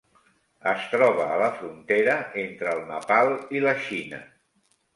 Es 0.71 0.87
troba 0.93 1.27
a 1.33 1.35
la 1.41 1.49
frontera 1.59 2.17
entre 2.47 2.73
el 2.73 2.83
Nepal 2.89 3.33
i 3.59 3.65
la 3.69 3.77
Xina. 3.87 4.25